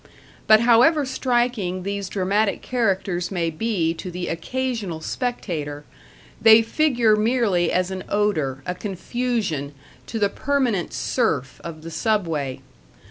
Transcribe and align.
But 0.47 0.61
however 0.61 1.05
striking 1.05 1.83
these 1.83 2.09
dramatic 2.09 2.63
characters 2.63 3.29
may 3.29 3.51
be 3.51 3.93
to 3.93 4.09
the 4.09 4.29
occasional 4.29 4.99
spectator, 4.99 5.85
they 6.41 6.63
figure 6.63 7.15
merely 7.15 7.71
as 7.71 7.91
an 7.91 8.03
odor, 8.09 8.63
a 8.65 8.73
confusion, 8.73 9.75
to 10.07 10.17
the 10.17 10.27
permanent 10.27 10.91
serf 10.91 11.61
of 11.63 11.83
the 11.83 11.91
Subway.... 11.91 12.61